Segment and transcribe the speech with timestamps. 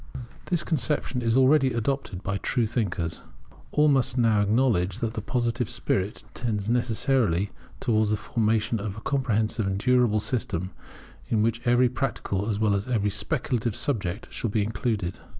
[0.45, 3.21] This conception is already adopted by all true thinkers.
[3.69, 9.01] All must now acknowledge that the Positive spirit tends necessarily towards the formation of a
[9.01, 10.71] comprehensive and durable system,
[11.29, 15.19] in which every practical as well as speculative subject shall be included.